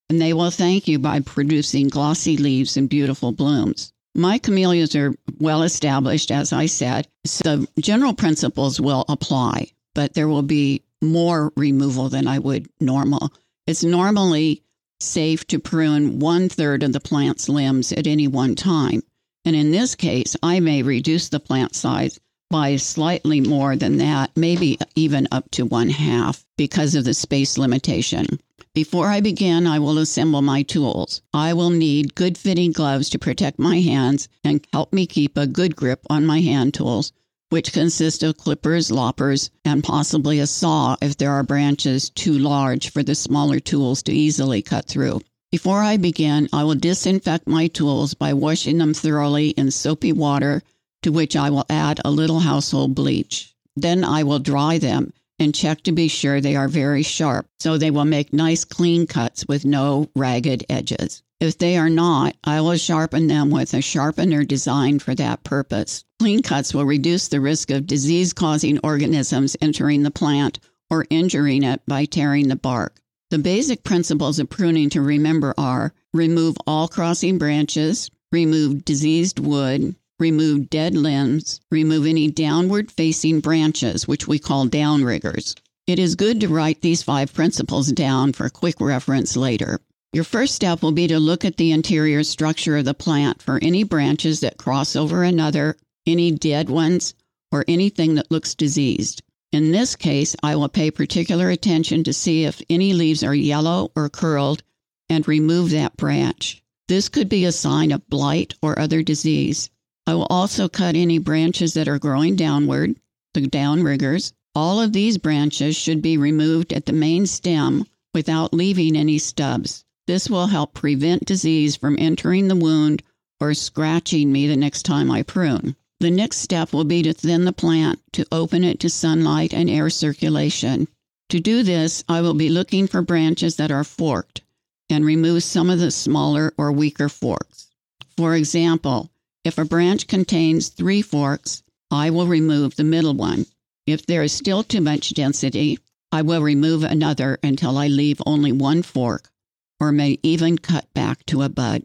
And 0.10 0.22
they 0.22 0.34
will 0.34 0.52
thank 0.52 0.88
you 0.88 0.98
by 0.98 1.20
producing 1.20 1.90
glossy 1.90 2.38
leaves 2.38 2.78
and 2.78 2.88
beautiful 2.88 3.32
blooms. 3.32 3.92
My 4.18 4.40
camellias 4.40 4.96
are 4.96 5.14
well 5.40 5.62
established, 5.62 6.32
as 6.32 6.52
I 6.52 6.66
said. 6.66 7.08
So 7.24 7.68
general 7.80 8.16
principles 8.16 8.82
will 8.82 9.06
apply, 9.08 9.72
but 9.94 10.16
there 10.16 10.28
will 10.28 10.42
be 10.42 10.82
more 11.04 11.54
removal 11.56 12.10
than 12.10 12.28
I 12.28 12.40
would 12.40 12.68
normal. 12.82 13.32
It's 13.68 13.84
normally 13.84 14.64
safe 15.00 15.46
to 15.48 15.60
prune 15.60 16.18
one 16.18 16.50
third 16.50 16.82
of 16.82 16.94
the 16.94 17.00
plant's 17.00 17.48
limbs 17.48 17.92
at 17.92 18.08
any 18.08 18.28
one 18.28 18.56
time. 18.56 19.04
And 19.46 19.56
in 19.56 19.72
this 19.72 19.94
case, 19.94 20.36
I 20.42 20.62
may 20.62 20.82
reduce 20.82 21.30
the 21.30 21.40
plant 21.40 21.76
size 21.76 22.20
by 22.50 22.78
slightly 22.78 23.40
more 23.40 23.76
than 23.76 23.98
that, 23.98 24.32
maybe 24.36 24.80
even 24.96 25.28
up 25.32 25.52
to 25.52 25.66
one 25.66 25.90
half 25.90 26.44
because 26.58 26.96
of 26.96 27.06
the 27.06 27.14
space 27.14 27.58
limitation. 27.58 28.40
Before 28.78 29.08
I 29.08 29.22
begin, 29.22 29.66
I 29.66 29.80
will 29.80 29.98
assemble 29.98 30.44
my 30.44 30.62
tools. 30.62 31.24
I 31.34 31.52
will 31.52 31.72
need 31.72 32.14
good 32.14 32.38
fitting 32.38 32.72
gloves 32.72 33.10
to 33.10 33.18
protect 33.18 33.58
my 33.58 33.82
hands 33.82 34.30
and 34.44 34.64
help 34.72 34.94
me 34.94 35.08
keep 35.08 35.36
a 35.36 35.48
good 35.48 35.76
grip 35.76 36.06
on 36.12 36.28
my 36.28 36.42
hand 36.42 36.76
tools, 36.76 37.12
which 37.50 37.74
consist 37.74 38.22
of 38.22 38.38
clippers, 38.38 38.92
loppers, 38.92 39.50
and 39.66 39.84
possibly 39.84 40.38
a 40.38 40.46
saw 40.46 40.96
if 41.02 41.18
there 41.18 41.32
are 41.32 41.42
branches 41.42 42.12
too 42.12 42.38
large 42.38 42.92
for 42.92 43.02
the 43.02 43.16
smaller 43.16 43.60
tools 43.60 44.04
to 44.04 44.14
easily 44.14 44.62
cut 44.62 44.86
through. 44.86 45.22
Before 45.52 45.82
I 45.82 45.98
begin, 45.98 46.48
I 46.54 46.64
will 46.64 46.76
disinfect 46.76 47.48
my 47.48 47.66
tools 47.66 48.14
by 48.14 48.32
washing 48.36 48.78
them 48.78 48.94
thoroughly 48.94 49.50
in 49.58 49.72
soapy 49.72 50.14
water 50.14 50.62
to 51.02 51.12
which 51.12 51.36
I 51.36 51.50
will 51.50 51.66
add 51.68 52.00
a 52.06 52.12
little 52.12 52.42
household 52.42 52.94
bleach. 52.94 53.56
Then 53.76 54.04
I 54.04 54.22
will 54.22 54.38
dry 54.38 54.78
them 54.78 55.14
and 55.40 55.54
check 55.54 55.82
to 55.84 55.92
be 55.92 56.08
sure 56.08 56.42
they 56.42 56.56
are 56.56 56.68
very 56.68 57.04
sharp, 57.04 57.48
so 57.60 57.78
they 57.78 57.92
will 57.92 58.06
make 58.06 58.34
nice 58.34 58.66
clean 58.66 59.08
cuts 59.08 59.46
with 59.48 59.66
no 59.66 60.10
ragged 60.16 60.66
edges. 60.70 61.24
If 61.40 61.60
they 61.60 61.78
are 61.78 61.90
not, 61.90 62.36
I 62.44 62.62
will 62.62 62.78
sharpen 62.78 63.28
them 63.28 63.52
with 63.52 63.74
a 63.74 63.82
sharpener 63.82 64.44
designed 64.44 65.04
for 65.04 65.14
that 65.16 65.44
purpose. 65.44 66.04
Clean 66.20 66.42
cuts 66.42 66.74
will 66.74 66.86
reduce 66.86 67.28
the 67.28 67.40
risk 67.40 67.70
of 67.70 67.86
disease 67.86 68.34
causing 68.34 68.80
organisms 68.80 69.56
entering 69.62 70.02
the 70.02 70.10
plant 70.10 70.60
or 70.90 71.06
injuring 71.12 71.62
it 71.62 71.82
by 71.86 72.06
tearing 72.06 72.48
the 72.48 72.56
bark. 72.56 73.00
The 73.30 73.38
basic 73.38 73.84
principles 73.84 74.40
of 74.40 74.50
pruning 74.50 74.90
to 74.92 75.02
remember 75.02 75.54
are 75.58 75.94
remove 76.14 76.58
all 76.66 76.88
crossing 76.88 77.38
branches, 77.38 78.10
remove 78.32 78.84
diseased 78.84 79.38
wood, 79.38 79.96
remove 80.20 80.70
dead 80.70 80.96
limbs, 80.96 81.60
remove 81.70 82.06
any 82.06 82.30
downward 82.30 82.92
facing 82.92 83.40
branches, 83.40 84.08
which 84.08 84.28
we 84.28 84.40
call 84.40 84.68
downriggers. 84.68 85.56
It 85.86 86.00
is 86.00 86.16
good 86.16 86.42
to 86.42 86.48
write 86.48 86.82
these 86.82 87.04
five 87.04 87.34
principles 87.34 87.92
down 87.92 88.34
for 88.34 88.50
quick 88.50 88.82
reference 88.82 89.38
later. 89.38 89.80
Your 90.14 90.24
first 90.24 90.56
step 90.56 90.82
will 90.82 90.92
be 90.92 91.08
to 91.08 91.20
look 91.20 91.46
at 91.46 91.58
the 91.58 91.72
interior 91.72 92.24
structure 92.24 92.78
of 92.78 92.86
the 92.86 92.94
plant 92.94 93.42
for 93.42 93.60
any 93.62 93.84
branches 93.84 94.40
that 94.40 94.58
cross 94.58 94.96
over 94.96 95.24
another, 95.24 95.78
any 96.06 96.32
dead 96.32 96.70
ones, 96.70 97.14
or 97.52 97.64
anything 97.68 98.16
that 98.16 98.32
looks 98.32 98.56
diseased. 98.56 99.22
In 99.52 99.72
this 99.72 99.96
case, 99.96 100.36
I 100.44 100.56
will 100.56 100.70
pay 100.70 100.92
particular 100.92 101.50
attention 101.50 102.04
to 102.04 102.14
see 102.14 102.44
if 102.44 102.62
any 102.70 102.94
leaves 102.94 103.24
are 103.24 103.36
yellow 103.36 103.92
or 103.96 104.10
curled 104.10 104.64
and 105.10 105.26
remove 105.28 105.70
that 105.72 105.96
branch. 105.96 106.62
This 106.88 107.08
could 107.08 107.30
be 107.30 107.46
a 107.46 107.52
sign 107.52 107.92
of 107.92 108.10
blight 108.10 108.56
or 108.62 108.78
other 108.78 109.04
disease. 109.04 109.70
I 110.10 110.16
will 110.16 110.28
also 110.30 110.70
cut 110.70 110.96
any 110.96 111.18
branches 111.18 111.74
that 111.74 111.90
are 111.90 112.00
growing 112.00 112.38
downward, 112.38 112.96
the 113.34 113.42
downriggers. 113.42 114.32
All 114.56 114.80
of 114.80 114.94
these 114.94 115.18
branches 115.18 115.76
should 115.76 116.02
be 116.02 116.18
removed 116.18 116.72
at 116.72 116.86
the 116.86 116.94
main 116.94 117.26
stem 117.26 117.84
without 118.14 118.54
leaving 118.54 118.96
any 118.96 119.18
stubs. 119.18 119.84
This 120.08 120.30
will 120.30 120.48
help 120.48 120.74
prevent 120.74 121.26
disease 121.26 121.76
from 121.76 121.98
entering 122.00 122.48
the 122.48 122.56
wound 122.56 123.04
or 123.42 123.54
scratching 123.54 124.32
me 124.32 124.48
the 124.48 124.56
next 124.56 124.84
time 124.84 125.12
I 125.12 125.24
prune. 125.24 125.76
The 126.00 126.10
next 126.10 126.38
step 126.38 126.72
will 126.72 126.86
be 126.86 127.02
to 127.04 127.12
thin 127.12 127.44
the 127.44 127.52
plant 127.52 128.00
to 128.14 128.26
open 128.32 128.64
it 128.64 128.80
to 128.80 128.90
sunlight 128.90 129.54
and 129.54 129.70
air 129.70 129.90
circulation. 129.90 130.88
To 131.32 131.42
do 131.42 131.64
this, 131.64 132.06
I 132.08 132.22
will 132.22 132.34
be 132.34 132.48
looking 132.48 132.88
for 132.88 133.02
branches 133.02 133.58
that 133.58 133.72
are 133.72 133.84
forked 133.84 134.42
and 134.90 135.04
remove 135.04 135.44
some 135.44 135.70
of 135.70 135.80
the 135.80 135.92
smaller 135.92 136.54
or 136.58 136.72
weaker 136.72 137.10
forks. 137.10 137.68
For 138.16 138.36
example, 138.36 139.12
if 139.48 139.58
a 139.58 139.64
branch 139.64 140.08
contains 140.08 140.68
three 140.68 141.02
forks, 141.02 141.64
I 141.90 142.10
will 142.10 142.28
remove 142.28 142.76
the 142.76 142.84
middle 142.84 143.14
one. 143.14 143.46
If 143.86 144.06
there 144.06 144.22
is 144.22 144.34
still 144.34 144.62
too 144.62 144.82
much 144.82 145.14
density, 145.14 145.80
I 146.12 146.22
will 146.22 146.42
remove 146.42 146.84
another 146.84 147.40
until 147.42 147.78
I 147.78 147.88
leave 147.88 148.22
only 148.26 148.52
one 148.52 148.82
fork, 148.82 149.32
or 149.80 149.94
may 149.94 150.20
even 150.22 150.58
cut 150.58 150.94
back 150.94 151.26
to 151.28 151.44
a 151.44 151.50
bud. 151.50 151.84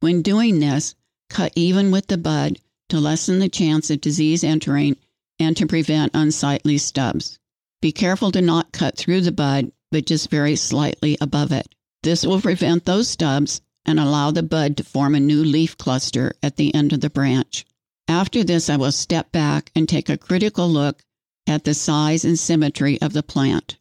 When 0.00 0.20
doing 0.20 0.58
this, 0.58 0.96
cut 1.30 1.52
even 1.54 1.92
with 1.92 2.08
the 2.08 2.18
bud 2.18 2.58
to 2.88 2.98
lessen 2.98 3.38
the 3.38 3.48
chance 3.48 3.88
of 3.88 4.00
disease 4.00 4.42
entering 4.42 4.96
and 5.38 5.56
to 5.56 5.66
prevent 5.66 6.10
unsightly 6.12 6.76
stubs. 6.76 7.38
Be 7.80 7.92
careful 7.92 8.32
to 8.32 8.42
not 8.42 8.72
cut 8.72 8.96
through 8.96 9.20
the 9.20 9.30
bud, 9.30 9.70
but 9.92 10.06
just 10.06 10.28
very 10.28 10.56
slightly 10.56 11.16
above 11.20 11.52
it. 11.52 11.72
This 12.02 12.26
will 12.26 12.40
prevent 12.40 12.84
those 12.84 13.08
stubs 13.08 13.60
and 13.86 13.98
allow 13.98 14.30
the 14.30 14.42
bud 14.42 14.76
to 14.76 14.84
form 14.84 15.14
a 15.14 15.20
new 15.20 15.42
leaf 15.42 15.78
cluster 15.78 16.34
at 16.42 16.56
the 16.56 16.74
end 16.74 16.92
of 16.92 17.00
the 17.00 17.08
branch. 17.08 17.64
After 18.08 18.44
this, 18.44 18.68
I 18.68 18.76
will 18.76 18.92
step 18.92 19.32
back 19.32 19.70
and 19.74 19.88
take 19.88 20.08
a 20.08 20.18
critical 20.18 20.68
look 20.68 21.02
at 21.46 21.64
the 21.64 21.72
size 21.72 22.24
and 22.24 22.38
symmetry 22.38 23.00
of 23.00 23.12
the 23.12 23.22
plant. 23.22 23.78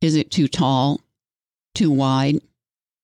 Is 0.00 0.16
it 0.16 0.30
too 0.30 0.48
tall? 0.48 1.00
Too 1.74 1.90
wide? 1.90 2.40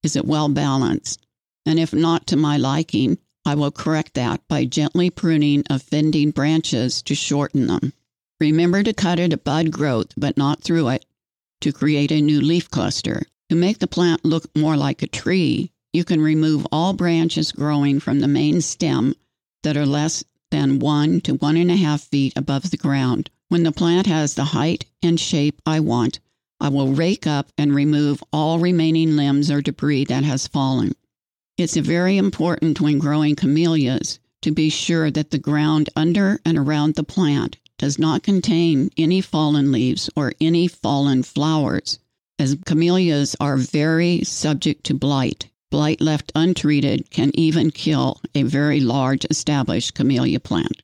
Is 0.03 0.17
it 0.17 0.25
well 0.25 0.49
balanced? 0.49 1.25
And 1.65 1.79
if 1.79 1.95
not 1.95 2.27
to 2.29 2.37
my 2.37 2.57
liking, 2.57 3.19
I 3.45 3.55
will 3.55 3.71
correct 3.71 4.15
that 4.15 4.41
by 4.49 4.65
gently 4.65 5.09
pruning 5.09 5.63
offending 5.71 6.33
branches 6.33 7.01
to 7.03 7.15
shorten 7.15 7.69
them. 7.69 7.93
Remember 8.41 8.83
to 8.83 8.93
cut 8.93 9.19
it 9.19 9.45
bud 9.45 9.71
growth, 9.71 10.13
but 10.17 10.37
not 10.37 10.63
through 10.63 10.89
it, 10.89 11.07
to 11.61 11.73
create 11.73 12.11
a 12.11 12.21
new 12.21 12.41
leaf 12.41 12.69
cluster. 12.71 13.23
To 13.51 13.55
make 13.55 13.79
the 13.79 13.87
plant 13.87 14.25
look 14.25 14.55
more 14.57 14.77
like 14.77 15.03
a 15.03 15.07
tree, 15.07 15.71
you 15.97 16.05
can 16.05 16.21
remove 16.21 16.67
all 16.71 16.93
branches 16.93 17.53
growing 17.53 17.99
from 17.99 18.21
the 18.21 18.29
main 18.29 18.61
stem 18.61 19.15
that 19.63 19.79
are 19.79 19.87
less 19.87 20.23
than 20.51 20.79
one 20.79 21.23
to 21.23 21.33
one 21.37 21.57
and 21.57 21.71
a 21.71 21.77
half 21.77 22.03
feet 22.03 22.35
above 22.37 22.71
the 22.71 22.77
ground. 22.77 23.31
When 23.49 23.63
the 23.63 23.73
plant 23.73 24.07
has 24.07 24.35
the 24.35 24.45
height 24.45 24.85
and 25.03 25.19
shape 25.19 25.63
I 25.65 25.81
want, 25.81 26.21
I 26.61 26.69
will 26.69 26.93
rake 26.93 27.27
up 27.27 27.51
and 27.57 27.75
remove 27.75 28.23
all 28.31 28.59
remaining 28.59 29.17
limbs 29.17 29.51
or 29.51 29.63
debris 29.63 30.05
that 30.05 30.23
has 30.23 30.47
fallen. 30.47 30.93
It's 31.57 31.79
very 31.79 32.19
important 32.19 32.79
when 32.79 32.99
growing 32.99 33.35
camellias 33.35 34.19
to 34.43 34.51
be 34.51 34.69
sure 34.69 35.11
that 35.11 35.31
the 35.31 35.39
ground 35.39 35.89
under 35.97 36.41
and 36.45 36.59
around 36.59 36.97
the 36.97 37.05
plant 37.05 37.57
does 37.79 37.99
not 37.99 38.23
contain 38.23 38.91
any 38.99 39.23
fallen 39.23 39.73
leaves 39.73 40.11
or 40.15 40.35
any 40.43 40.69
fallen 40.69 41.23
flowers, 41.23 41.99
as 42.39 42.59
camellias 42.67 43.35
are 43.41 43.57
very 43.57 44.23
subject 44.25 44.85
to 44.85 44.93
blight 44.93 45.49
Blight 45.71 46.01
left 46.01 46.31
untreated 46.35 47.11
can 47.11 47.31
even 47.35 47.71
kill 47.71 48.21
a 48.35 48.45
very 48.45 48.81
large 48.81 49.27
established 49.31 49.95
camellia 49.95 50.39
plant. 50.39 50.83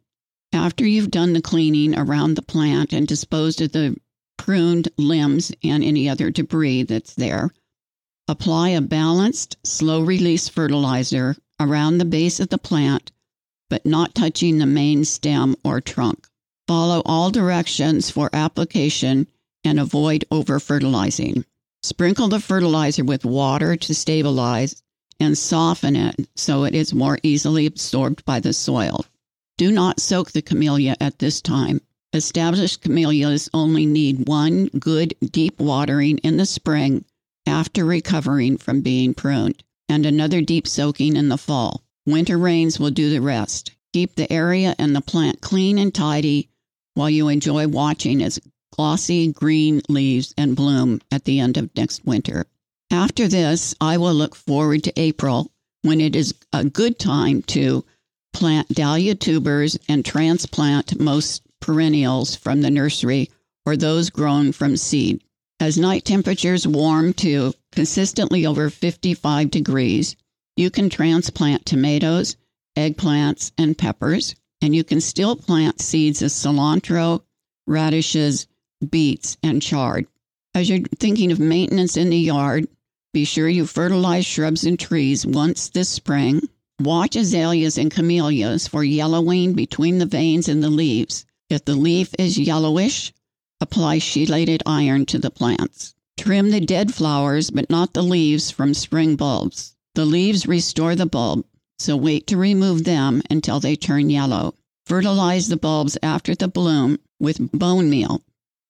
After 0.52 0.86
you've 0.86 1.10
done 1.10 1.32
the 1.32 1.40
cleaning 1.40 1.96
around 1.96 2.34
the 2.34 2.42
plant 2.42 2.92
and 2.92 3.06
disposed 3.06 3.62
of 3.62 3.72
the 3.72 3.96
pruned 4.36 4.88
limbs 4.98 5.52
and 5.62 5.84
any 5.84 6.08
other 6.08 6.30
debris 6.30 6.82
that's 6.82 7.14
there, 7.14 7.50
apply 8.26 8.70
a 8.70 8.80
balanced, 8.80 9.56
slow 9.64 10.02
release 10.02 10.48
fertilizer 10.48 11.36
around 11.60 11.98
the 11.98 12.04
base 12.04 12.40
of 12.40 12.48
the 12.48 12.58
plant, 12.58 13.12
but 13.70 13.86
not 13.86 14.14
touching 14.14 14.58
the 14.58 14.66
main 14.66 15.04
stem 15.04 15.54
or 15.64 15.80
trunk. 15.80 16.26
Follow 16.66 17.02
all 17.06 17.30
directions 17.30 18.10
for 18.10 18.30
application 18.32 19.28
and 19.64 19.78
avoid 19.78 20.24
over 20.30 20.58
fertilizing. 20.58 21.44
Sprinkle 21.82 22.28
the 22.28 22.38
fertilizer 22.38 23.02
with 23.02 23.24
water 23.24 23.76
to 23.76 23.94
stabilize 23.94 24.82
and 25.18 25.36
soften 25.36 25.96
it 25.96 26.28
so 26.36 26.64
it 26.64 26.74
is 26.74 26.94
more 26.94 27.18
easily 27.22 27.66
absorbed 27.66 28.24
by 28.24 28.38
the 28.38 28.52
soil. 28.52 29.04
Do 29.58 29.72
not 29.72 30.00
soak 30.00 30.30
the 30.30 30.42
camellia 30.42 30.96
at 31.00 31.18
this 31.18 31.40
time. 31.40 31.80
Established 32.12 32.82
camellias 32.82 33.48
only 33.52 33.84
need 33.84 34.28
one 34.28 34.66
good 34.66 35.14
deep 35.30 35.58
watering 35.58 36.18
in 36.18 36.36
the 36.36 36.46
spring 36.46 37.04
after 37.46 37.84
recovering 37.84 38.58
from 38.58 38.80
being 38.80 39.12
pruned, 39.12 39.62
and 39.88 40.06
another 40.06 40.40
deep 40.40 40.68
soaking 40.68 41.16
in 41.16 41.28
the 41.28 41.38
fall. 41.38 41.82
Winter 42.06 42.38
rains 42.38 42.78
will 42.78 42.90
do 42.90 43.10
the 43.10 43.20
rest. 43.20 43.72
Keep 43.92 44.14
the 44.14 44.32
area 44.32 44.74
and 44.78 44.94
the 44.94 45.00
plant 45.00 45.40
clean 45.40 45.78
and 45.78 45.92
tidy 45.92 46.48
while 46.94 47.10
you 47.10 47.28
enjoy 47.28 47.66
watching 47.66 48.20
its 48.20 48.38
glossy 48.72 49.32
green 49.32 49.80
leaves 49.88 50.34
and 50.36 50.56
bloom 50.56 51.00
at 51.10 51.24
the 51.24 51.38
end 51.38 51.56
of 51.56 51.70
next 51.76 52.04
winter. 52.04 52.46
After 52.90 53.28
this, 53.28 53.74
I 53.80 53.96
will 53.96 54.14
look 54.14 54.34
forward 54.34 54.84
to 54.84 55.00
April 55.00 55.50
when 55.82 56.00
it 56.00 56.16
is 56.16 56.34
a 56.52 56.64
good 56.64 56.98
time 56.98 57.42
to 57.42 57.84
plant 58.32 58.68
dahlia 58.68 59.14
tubers 59.14 59.78
and 59.88 60.04
transplant 60.04 60.98
most 61.00 61.42
perennials 61.60 62.34
from 62.34 62.60
the 62.60 62.70
nursery 62.70 63.30
or 63.64 63.76
those 63.76 64.10
grown 64.10 64.52
from 64.52 64.76
seed. 64.76 65.22
As 65.60 65.78
night 65.78 66.04
temperatures 66.04 66.66
warm 66.66 67.12
to 67.14 67.54
consistently 67.70 68.44
over 68.44 68.68
55 68.68 69.50
degrees, 69.50 70.16
you 70.56 70.70
can 70.70 70.90
transplant 70.90 71.64
tomatoes, 71.64 72.36
eggplants, 72.76 73.52
and 73.56 73.78
peppers, 73.78 74.34
and 74.60 74.74
you 74.74 74.84
can 74.84 75.00
still 75.00 75.36
plant 75.36 75.80
seeds 75.80 76.20
of 76.20 76.30
cilantro, 76.30 77.22
radishes, 77.66 78.46
beets, 78.90 79.36
and 79.42 79.62
chard. 79.62 80.06
As 80.54 80.68
you're 80.68 80.80
thinking 80.98 81.32
of 81.32 81.38
maintenance 81.38 81.96
in 81.96 82.10
the 82.10 82.18
yard, 82.18 82.68
Be 83.12 83.24
sure 83.26 83.48
you 83.48 83.66
fertilize 83.66 84.24
shrubs 84.24 84.64
and 84.64 84.78
trees 84.78 85.26
once 85.26 85.68
this 85.68 85.90
spring. 85.90 86.48
Watch 86.80 87.14
azaleas 87.14 87.76
and 87.76 87.90
camellias 87.90 88.66
for 88.66 88.82
yellowing 88.82 89.52
between 89.52 89.98
the 89.98 90.06
veins 90.06 90.48
in 90.48 90.60
the 90.60 90.70
leaves. 90.70 91.26
If 91.50 91.66
the 91.66 91.74
leaf 91.74 92.14
is 92.18 92.38
yellowish, 92.38 93.12
apply 93.60 93.98
chelated 93.98 94.62
iron 94.64 95.04
to 95.06 95.18
the 95.18 95.30
plants. 95.30 95.94
Trim 96.16 96.50
the 96.50 96.60
dead 96.60 96.94
flowers, 96.94 97.50
but 97.50 97.68
not 97.68 97.92
the 97.92 98.02
leaves 98.02 98.50
from 98.50 98.72
spring 98.72 99.16
bulbs. 99.16 99.76
The 99.94 100.06
leaves 100.06 100.46
restore 100.46 100.94
the 100.94 101.04
bulb, 101.04 101.44
so 101.78 101.98
wait 101.98 102.26
to 102.28 102.38
remove 102.38 102.84
them 102.84 103.20
until 103.28 103.60
they 103.60 103.76
turn 103.76 104.08
yellow. 104.08 104.54
Fertilize 104.86 105.48
the 105.48 105.58
bulbs 105.58 105.98
after 106.02 106.34
the 106.34 106.48
bloom 106.48 106.98
with 107.20 107.52
bone 107.52 107.90
meal. 107.90 108.22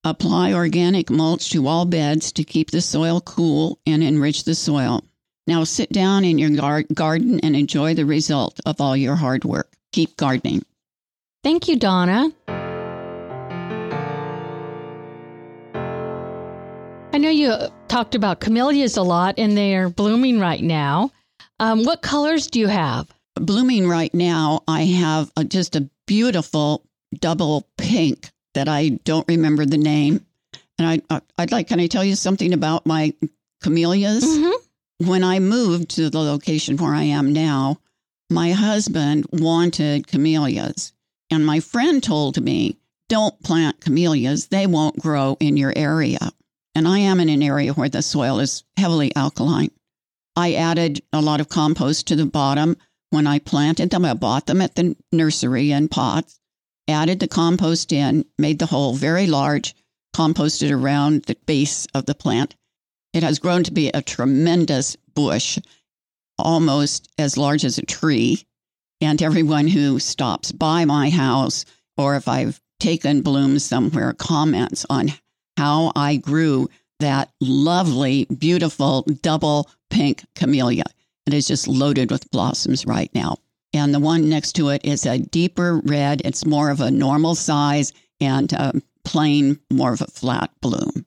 Apply 0.04 0.52
organic 0.52 1.10
mulch 1.10 1.50
to 1.50 1.68
all 1.68 1.84
beds 1.84 2.32
to 2.32 2.42
keep 2.42 2.72
the 2.72 2.80
soil 2.80 3.20
cool 3.20 3.78
and 3.86 4.02
enrich 4.02 4.42
the 4.42 4.56
soil. 4.56 5.04
Now 5.46 5.62
sit 5.62 5.92
down 5.92 6.24
in 6.24 6.38
your 6.38 6.50
gar- 6.50 6.82
garden 6.82 7.38
and 7.38 7.54
enjoy 7.54 7.94
the 7.94 8.04
result 8.04 8.58
of 8.66 8.80
all 8.80 8.96
your 8.96 9.14
hard 9.14 9.44
work. 9.44 9.68
Keep 9.92 10.16
gardening. 10.16 10.64
Thank 11.44 11.68
you, 11.68 11.76
Donna. 11.76 12.32
I 17.14 17.18
know 17.18 17.30
you 17.30 17.54
talked 17.86 18.16
about 18.16 18.40
camellias 18.40 18.96
a 18.96 19.02
lot 19.02 19.36
and 19.38 19.56
they 19.56 19.76
are 19.76 19.88
blooming 19.88 20.40
right 20.40 20.64
now. 20.64 21.12
Um, 21.60 21.84
what 21.84 22.02
colors 22.02 22.48
do 22.48 22.58
you 22.58 22.66
have? 22.66 23.06
Blooming 23.36 23.86
right 23.86 24.12
now, 24.12 24.62
I 24.66 24.82
have 24.82 25.30
a, 25.36 25.44
just 25.44 25.76
a 25.76 25.88
beautiful 26.08 26.84
double 27.20 27.68
pink 27.78 28.31
that 28.54 28.68
I 28.68 28.90
don't 29.04 29.28
remember 29.28 29.64
the 29.64 29.78
name. 29.78 30.24
And 30.78 31.02
I, 31.10 31.20
I'd 31.38 31.52
like, 31.52 31.68
can 31.68 31.80
I 31.80 31.86
tell 31.86 32.04
you 32.04 32.16
something 32.16 32.52
about 32.52 32.86
my 32.86 33.14
camellias? 33.62 34.24
Mm-hmm. 34.24 35.08
When 35.08 35.24
I 35.24 35.38
moved 35.38 35.90
to 35.96 36.10
the 36.10 36.20
location 36.20 36.76
where 36.76 36.94
I 36.94 37.04
am 37.04 37.32
now, 37.32 37.78
my 38.30 38.52
husband 38.52 39.26
wanted 39.32 40.06
camellias. 40.06 40.92
And 41.30 41.46
my 41.46 41.60
friend 41.60 42.02
told 42.02 42.42
me, 42.42 42.78
don't 43.08 43.42
plant 43.42 43.80
camellias, 43.80 44.46
they 44.46 44.66
won't 44.66 44.98
grow 44.98 45.36
in 45.40 45.56
your 45.56 45.72
area. 45.76 46.32
And 46.74 46.88
I 46.88 47.00
am 47.00 47.20
in 47.20 47.28
an 47.28 47.42
area 47.42 47.72
where 47.74 47.88
the 47.88 48.00
soil 48.00 48.40
is 48.40 48.64
heavily 48.76 49.14
alkaline. 49.14 49.70
I 50.34 50.54
added 50.54 51.02
a 51.12 51.20
lot 51.20 51.40
of 51.40 51.48
compost 51.48 52.06
to 52.08 52.16
the 52.16 52.24
bottom 52.24 52.76
when 53.10 53.26
I 53.26 53.38
planted 53.38 53.90
them. 53.90 54.06
I 54.06 54.14
bought 54.14 54.46
them 54.46 54.62
at 54.62 54.74
the 54.74 54.96
nursery 55.12 55.70
in 55.70 55.88
pots, 55.88 56.38
added 56.92 57.18
the 57.20 57.28
compost 57.28 57.92
in, 57.92 58.24
made 58.38 58.58
the 58.58 58.66
hole 58.66 58.94
very 58.94 59.26
large, 59.26 59.74
composted 60.14 60.70
around 60.70 61.24
the 61.24 61.36
base 61.46 61.86
of 61.94 62.06
the 62.06 62.14
plant. 62.14 62.54
It 63.12 63.22
has 63.22 63.38
grown 63.38 63.64
to 63.64 63.72
be 63.72 63.88
a 63.88 64.02
tremendous 64.02 64.96
bush, 65.14 65.58
almost 66.38 67.08
as 67.18 67.36
large 67.36 67.64
as 67.64 67.78
a 67.78 67.86
tree. 67.86 68.44
And 69.00 69.20
everyone 69.20 69.66
who 69.66 69.98
stops 69.98 70.52
by 70.52 70.84
my 70.84 71.10
house, 71.10 71.64
or 71.96 72.14
if 72.14 72.28
I've 72.28 72.60
taken 72.78 73.22
blooms 73.22 73.64
somewhere, 73.64 74.12
comments 74.12 74.86
on 74.88 75.12
how 75.56 75.92
I 75.96 76.16
grew 76.16 76.68
that 77.00 77.30
lovely, 77.40 78.26
beautiful 78.26 79.02
double 79.22 79.68
pink 79.90 80.24
camellia. 80.34 80.84
It 81.26 81.34
is 81.34 81.46
just 81.48 81.68
loaded 81.68 82.10
with 82.10 82.30
blossoms 82.30 82.86
right 82.86 83.10
now. 83.14 83.38
And 83.74 83.94
the 83.94 84.00
one 84.00 84.28
next 84.28 84.52
to 84.52 84.68
it 84.68 84.84
is 84.84 85.06
a 85.06 85.18
deeper 85.18 85.80
red. 85.84 86.22
It's 86.24 86.44
more 86.44 86.70
of 86.70 86.80
a 86.80 86.90
normal 86.90 87.34
size 87.34 87.92
and 88.20 88.52
uh, 88.52 88.72
plain, 89.04 89.58
more 89.70 89.92
of 89.92 90.02
a 90.02 90.06
flat 90.06 90.50
bloom. 90.60 91.06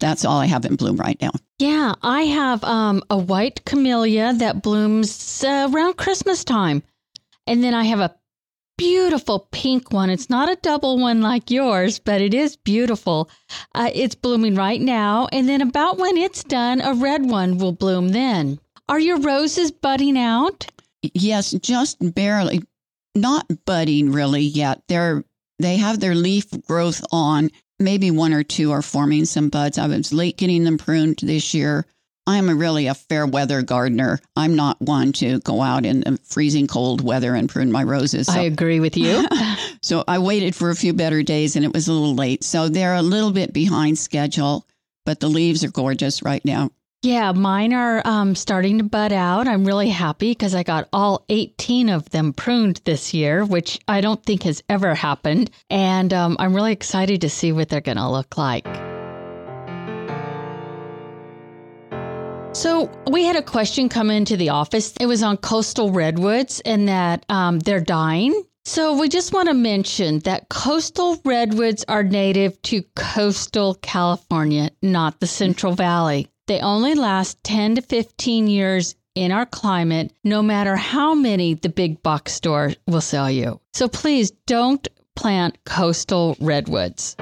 That's 0.00 0.24
all 0.24 0.38
I 0.38 0.46
have 0.46 0.64
in 0.64 0.76
bloom 0.76 0.96
right 0.96 1.20
now. 1.20 1.30
Yeah, 1.58 1.94
I 2.02 2.22
have 2.22 2.64
um, 2.64 3.04
a 3.08 3.16
white 3.16 3.64
camellia 3.64 4.32
that 4.34 4.62
blooms 4.62 5.44
uh, 5.44 5.68
around 5.72 5.96
Christmas 5.96 6.42
time. 6.42 6.82
And 7.46 7.62
then 7.62 7.74
I 7.74 7.84
have 7.84 8.00
a 8.00 8.14
beautiful 8.76 9.46
pink 9.52 9.92
one. 9.92 10.10
It's 10.10 10.28
not 10.28 10.50
a 10.50 10.56
double 10.56 10.98
one 10.98 11.20
like 11.20 11.52
yours, 11.52 12.00
but 12.00 12.20
it 12.20 12.34
is 12.34 12.56
beautiful. 12.56 13.30
Uh, 13.76 13.90
it's 13.94 14.16
blooming 14.16 14.56
right 14.56 14.80
now. 14.80 15.28
And 15.30 15.48
then 15.48 15.60
about 15.60 15.98
when 15.98 16.16
it's 16.16 16.42
done, 16.42 16.80
a 16.80 16.94
red 16.94 17.24
one 17.24 17.58
will 17.58 17.72
bloom 17.72 18.08
then. 18.08 18.58
Are 18.88 18.98
your 18.98 19.20
roses 19.20 19.70
budding 19.70 20.18
out? 20.18 20.66
Yes, 21.02 21.50
just 21.52 22.14
barely. 22.14 22.62
Not 23.14 23.46
budding 23.66 24.12
really 24.12 24.42
yet. 24.42 24.82
They're 24.88 25.24
they 25.58 25.76
have 25.76 26.00
their 26.00 26.14
leaf 26.14 26.46
growth 26.66 27.04
on. 27.12 27.50
Maybe 27.78 28.10
one 28.10 28.32
or 28.32 28.42
two 28.44 28.72
are 28.72 28.82
forming 28.82 29.24
some 29.24 29.48
buds. 29.48 29.78
I 29.78 29.86
was 29.86 30.12
late 30.12 30.36
getting 30.36 30.64
them 30.64 30.78
pruned 30.78 31.18
this 31.22 31.52
year. 31.52 31.86
I'm 32.26 32.48
a 32.48 32.54
really 32.54 32.86
a 32.86 32.94
fair 32.94 33.26
weather 33.26 33.62
gardener. 33.62 34.20
I'm 34.36 34.54
not 34.54 34.80
one 34.80 35.12
to 35.14 35.40
go 35.40 35.60
out 35.60 35.84
in 35.84 36.00
the 36.00 36.18
freezing 36.22 36.68
cold 36.68 37.00
weather 37.00 37.34
and 37.34 37.48
prune 37.48 37.72
my 37.72 37.82
roses. 37.82 38.28
So. 38.28 38.34
I 38.34 38.42
agree 38.42 38.78
with 38.78 38.96
you. 38.96 39.26
so 39.82 40.04
I 40.06 40.20
waited 40.20 40.54
for 40.54 40.70
a 40.70 40.76
few 40.76 40.92
better 40.92 41.24
days 41.24 41.56
and 41.56 41.64
it 41.64 41.72
was 41.72 41.88
a 41.88 41.92
little 41.92 42.14
late. 42.14 42.44
So 42.44 42.68
they're 42.68 42.94
a 42.94 43.02
little 43.02 43.32
bit 43.32 43.52
behind 43.52 43.98
schedule, 43.98 44.66
but 45.04 45.18
the 45.18 45.28
leaves 45.28 45.64
are 45.64 45.70
gorgeous 45.70 46.22
right 46.22 46.44
now. 46.44 46.70
Yeah, 47.04 47.32
mine 47.32 47.72
are 47.72 48.00
um, 48.04 48.36
starting 48.36 48.78
to 48.78 48.84
bud 48.84 49.12
out. 49.12 49.48
I'm 49.48 49.64
really 49.64 49.88
happy 49.88 50.30
because 50.30 50.54
I 50.54 50.62
got 50.62 50.88
all 50.92 51.24
18 51.28 51.88
of 51.88 52.08
them 52.10 52.32
pruned 52.32 52.80
this 52.84 53.12
year, 53.12 53.44
which 53.44 53.80
I 53.88 54.00
don't 54.00 54.24
think 54.24 54.44
has 54.44 54.62
ever 54.68 54.94
happened. 54.94 55.50
And 55.68 56.14
um, 56.14 56.36
I'm 56.38 56.54
really 56.54 56.70
excited 56.70 57.22
to 57.22 57.28
see 57.28 57.50
what 57.50 57.68
they're 57.68 57.80
going 57.80 57.96
to 57.96 58.08
look 58.08 58.38
like. 58.38 58.66
So, 62.54 62.88
we 63.10 63.24
had 63.24 63.34
a 63.34 63.42
question 63.42 63.88
come 63.88 64.10
into 64.10 64.36
the 64.36 64.50
office. 64.50 64.94
It 65.00 65.06
was 65.06 65.24
on 65.24 65.38
coastal 65.38 65.90
redwoods 65.90 66.60
and 66.60 66.86
that 66.86 67.24
um, 67.28 67.58
they're 67.58 67.80
dying. 67.80 68.44
So, 68.64 68.96
we 68.96 69.08
just 69.08 69.32
want 69.32 69.48
to 69.48 69.54
mention 69.54 70.20
that 70.20 70.50
coastal 70.50 71.18
redwoods 71.24 71.84
are 71.88 72.04
native 72.04 72.62
to 72.62 72.82
coastal 72.94 73.74
California, 73.76 74.70
not 74.82 75.18
the 75.18 75.26
Central 75.26 75.72
Valley. 75.72 76.28
They 76.48 76.58
only 76.58 76.94
last 76.94 77.44
10 77.44 77.76
to 77.76 77.82
15 77.82 78.48
years 78.48 78.96
in 79.14 79.30
our 79.30 79.46
climate, 79.46 80.12
no 80.24 80.42
matter 80.42 80.74
how 80.74 81.14
many 81.14 81.54
the 81.54 81.68
big 81.68 82.02
box 82.02 82.32
store 82.32 82.72
will 82.86 83.00
sell 83.00 83.30
you. 83.30 83.60
So, 83.74 83.86
please 83.88 84.32
don't 84.46 84.86
plant 85.14 85.56
coastal 85.64 86.36
redwoods. 86.40 87.14